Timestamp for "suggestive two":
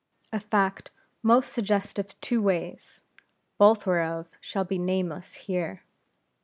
1.53-2.41